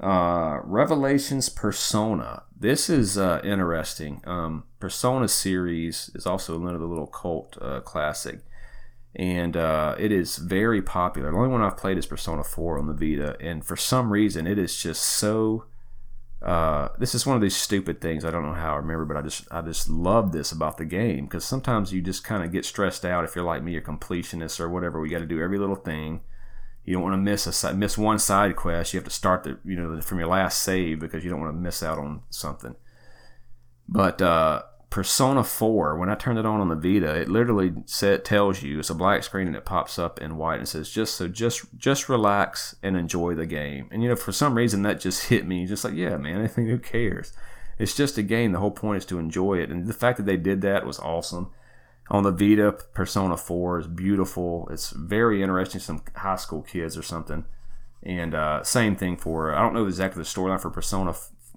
[0.00, 2.44] Uh, Revelations Persona.
[2.58, 4.22] This is uh, interesting.
[4.24, 8.40] Um, Persona series is also another little cult classic.
[9.16, 11.30] And uh, it is very popular.
[11.30, 14.46] The only one I've played is Persona 4 on the Vita, and for some reason,
[14.46, 15.66] it is just so.
[16.42, 18.24] Uh, this is one of these stupid things.
[18.24, 20.84] I don't know how I remember, but I just I just love this about the
[20.84, 23.80] game because sometimes you just kind of get stressed out if you're like me, a
[23.80, 25.00] completionist or whatever.
[25.00, 26.20] We got to do every little thing.
[26.84, 28.92] You don't want to miss a miss one side quest.
[28.92, 31.54] You have to start the you know from your last save because you don't want
[31.54, 32.74] to miss out on something.
[33.88, 34.62] But uh,
[34.94, 38.78] Persona 4, when I turned it on on the Vita, it literally said, tells you
[38.78, 41.64] it's a black screen and it pops up in white and says just so just
[41.76, 43.88] just relax and enjoy the game.
[43.90, 46.46] And you know, for some reason that just hit me, just like yeah, man, I
[46.46, 47.32] think who cares?
[47.76, 48.52] It's just a game.
[48.52, 51.00] The whole point is to enjoy it, and the fact that they did that was
[51.00, 51.50] awesome.
[52.08, 54.68] On the Vita, Persona 4 is beautiful.
[54.70, 55.80] It's very interesting.
[55.80, 57.46] Some high school kids or something.
[58.04, 61.16] And uh, same thing for I don't know exactly the storyline for Persona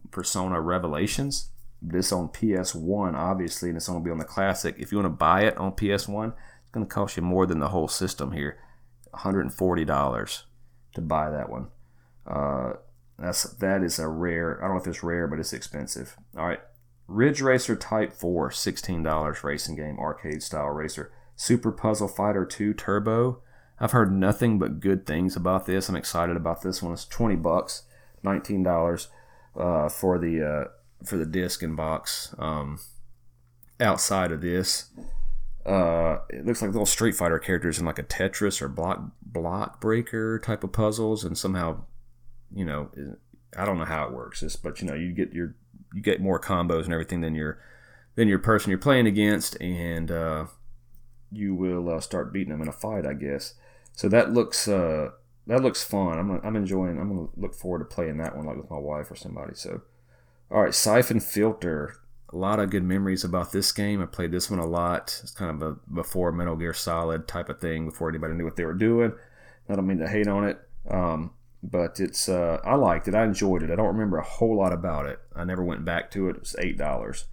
[0.09, 4.75] Persona Revelations this on PS1, obviously, and it's going to be on the Classic.
[4.77, 7.59] If you want to buy it on PS1, it's going to cost you more than
[7.59, 8.57] the whole system here
[9.13, 10.43] $140
[10.95, 11.67] to buy that one.
[12.25, 12.73] Uh,
[13.17, 14.59] that's that is a rare.
[14.61, 16.17] I don't know if it's rare, but it's expensive.
[16.37, 16.59] All right,
[17.07, 21.11] Ridge Racer Type Four, sixteen dollars racing game, arcade style racer.
[21.35, 23.41] Super Puzzle Fighter 2 Turbo.
[23.79, 25.87] I've heard nothing but good things about this.
[25.87, 26.93] I'm excited about this one.
[26.93, 27.83] It's twenty bucks,
[28.23, 29.07] nineteen dollars
[29.55, 30.67] uh, for the uh,
[31.03, 32.33] for the disc and box.
[32.37, 32.79] Um,
[33.79, 34.89] outside of this,
[35.65, 39.81] uh, it looks like little Street Fighter characters in like a Tetris or block block
[39.81, 41.81] breaker type of puzzles, and somehow,
[42.53, 42.89] you know,
[43.57, 44.55] I don't know how it works.
[44.55, 45.55] But you know, you get your
[45.93, 47.59] you get more combos and everything than your
[48.15, 50.45] than your person you're playing against, and uh,
[51.31, 53.53] you will uh, start beating them in a fight, I guess.
[53.93, 55.09] So that looks uh,
[55.47, 56.17] that looks fun.
[56.17, 56.99] I'm I'm enjoying.
[56.99, 59.53] I'm gonna look forward to playing that one like with my wife or somebody.
[59.53, 59.81] So.
[60.49, 61.95] All right, Siphon Filter.
[62.31, 64.01] A lot of good memories about this game.
[64.01, 65.19] I played this one a lot.
[65.23, 68.55] It's kind of a before Metal Gear Solid type of thing, before anybody knew what
[68.55, 69.13] they were doing.
[69.69, 71.31] I don't mean to hate on it, um,
[71.63, 73.15] but it's uh, I liked it.
[73.15, 73.71] I enjoyed it.
[73.71, 75.19] I don't remember a whole lot about it.
[75.35, 76.35] I never went back to it.
[76.35, 77.25] It was eight dollars.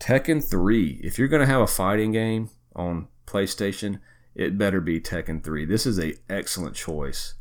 [0.00, 1.00] Tekken 3.
[1.02, 4.00] If you're going to have a fighting game on PlayStation,
[4.34, 5.64] it better be Tekken 3.
[5.64, 7.34] This is a excellent choice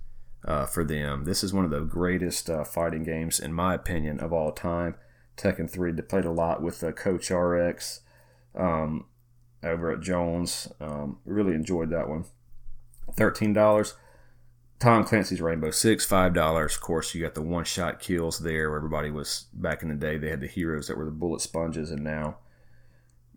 [0.43, 1.25] uh, for them.
[1.25, 4.95] This is one of the greatest uh, fighting games, in my opinion, of all time.
[5.37, 5.91] Tekken 3.
[5.91, 8.01] They played a lot with uh, Coach RX
[8.55, 9.05] um,
[9.63, 10.67] over at Jones.
[10.79, 12.25] Um, really enjoyed that one.
[13.13, 13.93] $13.
[14.79, 16.75] Tom Clancy's Rainbow Six, $5.
[16.75, 19.95] Of course, you got the one shot kills there where everybody was back in the
[19.95, 20.17] day.
[20.17, 22.37] They had the heroes that were the bullet sponges, and now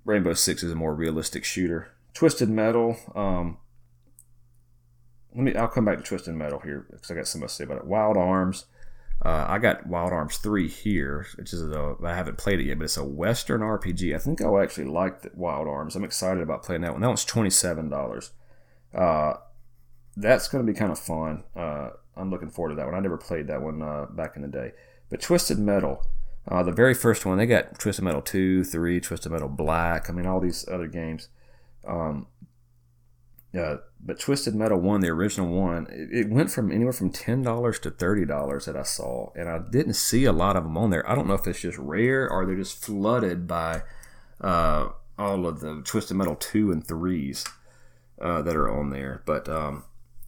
[0.05, 1.93] Rainbow Six is a more realistic shooter.
[2.13, 3.57] Twisted Metal, um,
[5.35, 5.55] let me.
[5.55, 7.87] I'll come back to Twisted Metal here because I got something to say about it.
[7.87, 8.67] Wild Arms,
[9.23, 12.79] uh, I got Wild Arms 3 here, which is a, I haven't played it yet,
[12.79, 14.15] but it's a Western RPG.
[14.15, 15.95] I think I'll actually like Wild Arms.
[15.95, 17.03] I'm excited about playing that one.
[17.03, 18.31] That one's $27.
[18.95, 19.35] Uh,
[20.17, 21.45] that's going to be kind of fun.
[21.55, 22.95] Uh, I'm looking forward to that one.
[22.95, 24.73] I never played that one uh, back in the day.
[25.11, 26.07] But Twisted Metal,
[26.49, 30.09] uh, the very first one, they got Twisted Metal 2, 3, Twisted Metal Black.
[30.09, 31.29] I mean, all these other games.
[31.87, 32.27] Um,
[33.59, 37.43] uh, but Twisted Metal one, the original one, it, it went from anywhere from ten
[37.43, 40.79] dollars to thirty dollars that I saw, and I didn't see a lot of them
[40.79, 41.09] on there.
[41.09, 43.83] I don't know if it's just rare or they're just flooded by
[44.41, 47.45] uh, all of the Twisted Metal two and threes
[48.21, 49.23] uh, that are on there.
[49.27, 49.85] But um,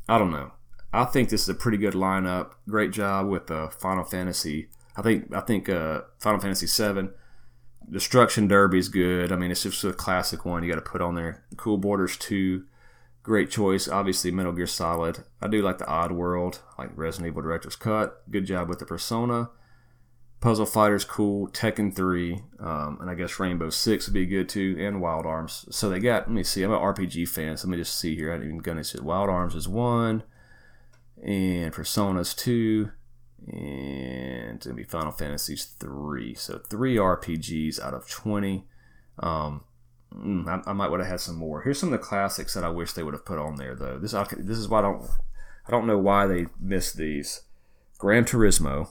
[0.09, 0.53] I don't know.
[0.93, 2.53] I think this is a pretty good lineup.
[2.69, 4.69] Great job with uh, Final Fantasy.
[4.97, 7.13] I think I think uh, Final Fantasy seven.
[7.89, 9.33] Destruction Derby is good.
[9.33, 11.45] I mean, it's just a classic one you got to put on there.
[11.57, 12.65] Cool Borders 2
[13.23, 13.87] Great choice.
[13.87, 15.25] Obviously, Metal Gear Solid.
[15.41, 18.23] I do like the Oddworld, like Resident Evil Director's Cut.
[18.31, 19.51] Good job with the Persona.
[20.41, 21.47] Puzzle Fighter's cool.
[21.49, 22.43] Tekken 3.
[22.59, 24.77] Um, and I guess Rainbow Six would be good too.
[24.79, 25.67] And Wild Arms.
[25.71, 26.65] So they got, let me see.
[26.65, 27.57] I'm an RPG fan.
[27.57, 28.33] So let me just see here.
[28.33, 30.25] I didn't even gonna say Wild Arms is one.
[31.23, 32.91] And Persona's two.
[33.47, 36.35] And to be Final Fantasy's three.
[36.35, 38.67] So three RPGs out of 20.
[39.21, 39.63] Um,
[40.13, 41.63] Mm, I, I, might would have had some more.
[41.63, 43.99] Here's some of the classics that I wish they would have put on there, though.
[43.99, 45.03] This this is why I don't
[45.67, 47.43] I don't know why they missed these.
[47.99, 48.89] Gran Turismo.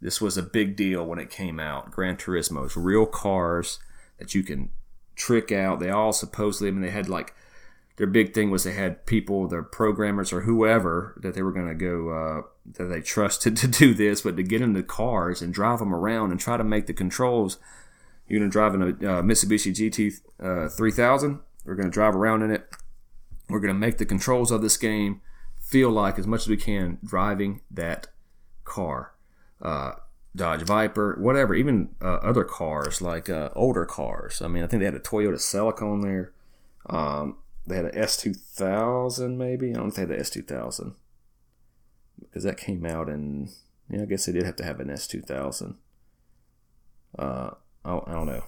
[0.00, 1.92] This was a big deal when it came out.
[1.92, 3.78] Gran Turismo is real cars
[4.18, 4.70] that you can
[5.14, 5.78] trick out.
[5.78, 7.34] They all supposedly, I mean, they had like
[7.96, 11.68] their big thing was they had people, their programmers or whoever that they were going
[11.68, 12.42] to go uh,
[12.78, 16.32] that they trusted to do this, but to get into cars and drive them around
[16.32, 17.58] and try to make the controls
[18.32, 21.40] you're going to drive in a uh, Mitsubishi GT uh, 3000.
[21.66, 22.66] We're going to drive around in it.
[23.50, 25.20] We're going to make the controls of this game
[25.60, 28.06] feel like, as much as we can, driving that
[28.64, 29.12] car.
[29.60, 29.92] Uh,
[30.34, 34.40] Dodge Viper, whatever, even uh, other cars like uh, older cars.
[34.40, 36.32] I mean, I think they had a Toyota Celica on there.
[36.86, 39.72] Um, they had an S2000 maybe.
[39.72, 40.94] I don't think they had the S2000
[42.18, 43.50] because that came out in.
[43.90, 45.74] Yeah, I guess they did have to have an S2000.
[47.18, 47.50] Uh,
[47.84, 48.44] I, I don't know.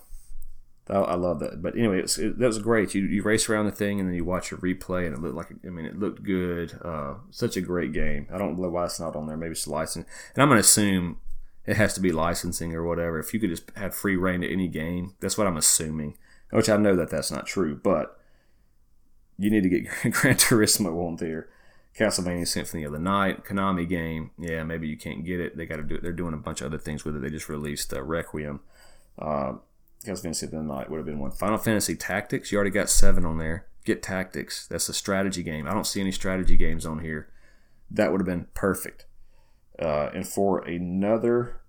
[0.88, 1.62] I, I love that.
[1.62, 2.94] But anyway, it was, it, that was great.
[2.94, 5.36] You, you race around the thing and then you watch a replay and it looked
[5.36, 6.78] like, I mean, it looked good.
[6.82, 8.26] Uh, such a great game.
[8.32, 9.36] I don't know why it's not on there.
[9.36, 10.10] Maybe it's licensing.
[10.34, 11.18] And I'm going to assume
[11.66, 13.18] it has to be licensing or whatever.
[13.18, 16.16] If you could just have free reign to any game, that's what I'm assuming.
[16.50, 18.20] Which I know that that's not true, but
[19.38, 21.48] you need to get Gran Turismo on there.
[21.98, 24.32] Castlevania Symphony of the Night, Konami game.
[24.36, 25.56] Yeah, maybe you can't get it.
[25.56, 26.02] They got to do it.
[26.02, 27.22] They're doing a bunch of other things with it.
[27.22, 28.60] They just released uh, Requiem.
[29.18, 29.54] Uh,
[30.04, 31.30] Castlevania Symphony of the Night would have been one.
[31.30, 32.52] Final Fantasy Tactics.
[32.52, 33.66] You already got seven on there.
[33.84, 34.66] Get Tactics.
[34.66, 35.66] That's a strategy game.
[35.66, 37.28] I don't see any strategy games on here.
[37.90, 39.06] That would have been perfect.
[39.80, 41.60] Uh, and for another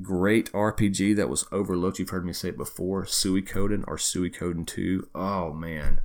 [0.00, 5.08] great RPG that was overlooked, you've heard me say it before, Suikoden or Suikoden 2.
[5.14, 6.00] Oh man,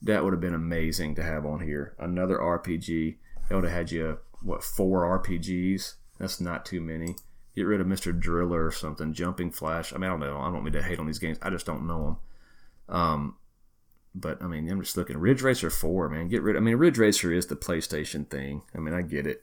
[0.00, 1.94] that would have been amazing to have on here.
[1.98, 3.16] Another RPG.
[3.48, 5.94] That would have had you what four RPGs?
[6.18, 7.16] That's not too many.
[7.54, 8.18] Get rid of Mr.
[8.18, 9.12] Driller or something.
[9.12, 9.92] Jumping Flash.
[9.92, 10.38] I mean, I don't know.
[10.38, 11.38] I don't mean to hate on these games.
[11.40, 12.18] I just don't know
[12.88, 12.96] them.
[12.96, 13.36] Um,
[14.14, 15.18] but I mean, I'm just looking.
[15.18, 16.28] Ridge Racer Four, man.
[16.28, 16.56] Get rid.
[16.56, 18.62] I mean, Ridge Racer is the PlayStation thing.
[18.74, 19.42] I mean, I get it,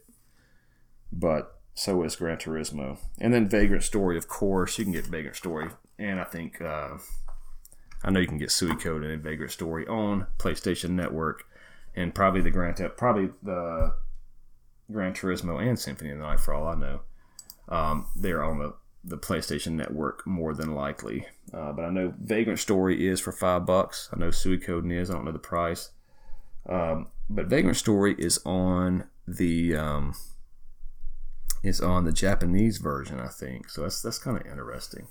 [1.11, 4.77] but so is Gran Turismo, and then Vagrant Story, of course.
[4.77, 6.97] You can get Vagrant Story, and I think uh,
[8.03, 11.45] I know you can get Suikoden and Vagrant Story on PlayStation Network,
[11.95, 13.93] and probably the Gran probably the
[14.91, 17.01] Gran Turismo and Symphony of the Night for all I know.
[17.71, 21.25] Um, they're on the the PlayStation Network more than likely.
[21.51, 24.09] Uh, but I know Vagrant Story is for five bucks.
[24.13, 25.09] I know Suikoden is.
[25.09, 25.89] I don't know the price.
[26.69, 30.13] Um, but Vagrant Story is on the um,
[31.63, 33.69] is on the Japanese version, I think.
[33.69, 35.07] So that's that's kind of interesting.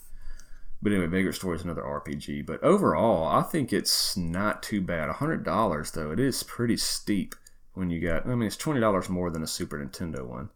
[0.83, 2.47] But anyway, Vagrant Story is another RPG.
[2.47, 5.11] But overall, I think it's not too bad.
[5.11, 7.35] hundred dollars though, it is pretty steep
[7.75, 8.27] when you got.
[8.27, 10.51] I mean, it's twenty dollars more than a Super Nintendo one.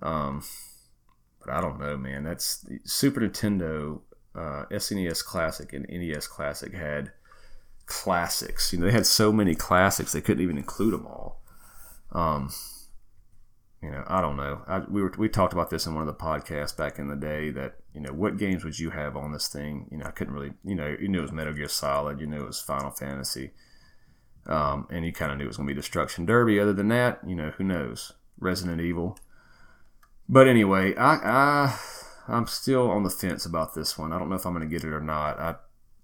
[0.00, 0.44] Um,
[1.50, 2.24] I don't know, man.
[2.24, 4.00] That's Super Nintendo,
[4.34, 7.12] uh, SNES Classic, and NES Classic had
[7.86, 8.72] classics.
[8.72, 11.42] You know, they had so many classics they couldn't even include them all.
[12.12, 12.50] Um,
[13.82, 14.62] you know, I don't know.
[14.66, 17.16] I, we were we talked about this in one of the podcasts back in the
[17.16, 17.50] day.
[17.50, 19.86] That you know, what games would you have on this thing?
[19.90, 20.52] You know, I couldn't really.
[20.64, 22.20] You know, you knew it was Metal Gear Solid.
[22.20, 23.52] You knew it was Final Fantasy.
[24.46, 26.58] Um, and you kind of knew it was going to be Destruction Derby.
[26.58, 28.12] Other than that, you know, who knows?
[28.38, 29.18] Resident Evil.
[30.28, 31.78] But anyway, I, I
[32.28, 34.12] I'm still on the fence about this one.
[34.12, 35.38] I don't know if I'm going to get it or not.
[35.38, 35.54] I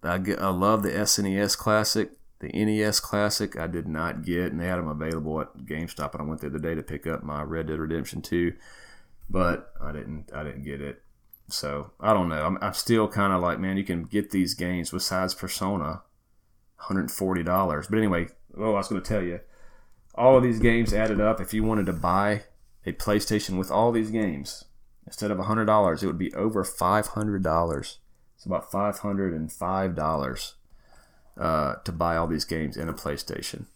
[0.02, 2.10] I, get, I love the SNES Classic,
[2.40, 3.58] the NES Classic.
[3.58, 6.50] I did not get, and they had them available at GameStop, and I went there
[6.50, 8.52] the day to pick up my Red Dead Redemption 2,
[9.30, 11.02] but I didn't I didn't get it.
[11.48, 12.44] So I don't know.
[12.44, 16.02] I'm, I'm still kind of like, man, you can get these games besides Persona,
[16.80, 17.90] $140.
[17.90, 19.40] But anyway, oh, I was going to tell you,
[20.14, 21.40] all of these games added up.
[21.40, 22.44] If you wanted to buy
[22.87, 24.64] a PlayStation with all these games,
[25.07, 27.97] instead of $100, it would be over $500.
[28.37, 30.53] It's about $505
[31.37, 33.66] uh, to buy all these games in a PlayStation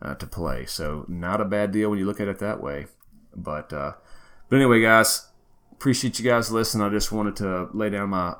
[0.00, 0.66] uh, to play.
[0.66, 2.86] So, not a bad deal when you look at it that way.
[3.34, 3.94] But, uh,
[4.48, 5.28] but anyway, guys,
[5.72, 6.86] appreciate you guys listening.
[6.86, 8.36] I just wanted to lay down my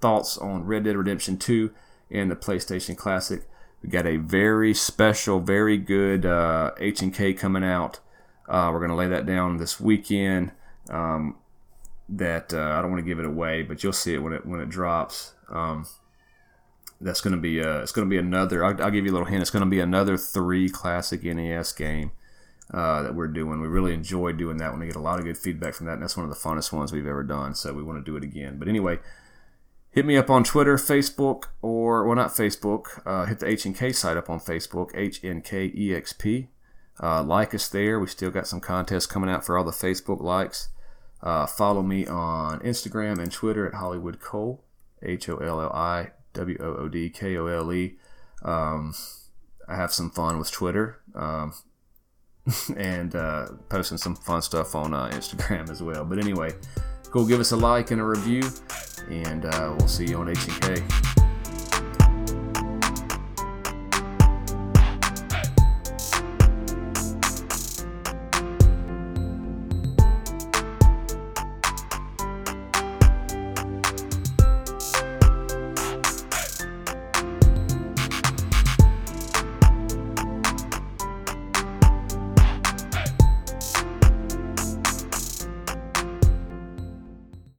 [0.00, 1.72] thoughts on Red Dead Redemption 2
[2.10, 3.48] and the PlayStation Classic.
[3.82, 7.98] We got a very special, very good uh, H&K coming out
[8.48, 10.52] uh, we're going to lay that down this weekend.
[10.90, 11.36] Um,
[12.08, 14.44] that uh, I don't want to give it away, but you'll see it when it
[14.44, 15.34] when it drops.
[15.48, 15.86] Um,
[17.00, 18.64] that's going to be a, it's going to be another.
[18.64, 19.42] I'll, I'll, give you a little hint.
[19.42, 22.12] It's going to be another three classic NES game
[22.72, 23.60] uh, that we're doing.
[23.60, 24.80] We really enjoy doing that one.
[24.80, 26.72] We get a lot of good feedback from that, and that's one of the funnest
[26.72, 27.54] ones we've ever done.
[27.54, 28.58] So we want to do it again.
[28.58, 28.98] But anyway,
[29.90, 33.02] hit me up on Twitter, Facebook, or well, not Facebook.
[33.04, 36.12] Uh, hit the H and K site up on Facebook, H N K E X
[36.12, 36.48] P.
[37.00, 37.98] Uh, like us there.
[37.98, 40.68] We still got some contests coming out for all the Facebook likes.
[41.22, 44.58] Uh, follow me on Instagram and Twitter at Holliwood Kole,
[45.02, 47.96] H O L L I W O O D K O L E.
[48.42, 48.94] Um,
[49.68, 51.54] I have some fun with Twitter um,
[52.76, 56.04] and uh, posting some fun stuff on uh, Instagram as well.
[56.04, 56.52] But anyway,
[57.10, 58.42] go give us a like and a review,
[59.08, 61.21] and uh, we'll see you on H&K.